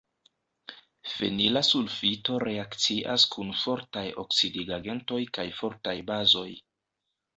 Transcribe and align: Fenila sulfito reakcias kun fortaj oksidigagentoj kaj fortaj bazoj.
Fenila 1.09 1.61
sulfito 1.67 2.39
reakcias 2.45 3.27
kun 3.35 3.53
fortaj 3.65 4.05
oksidigagentoj 4.25 5.23
kaj 5.39 5.47
fortaj 5.61 5.95
bazoj. 6.11 6.49